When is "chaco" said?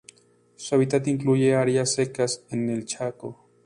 2.85-3.37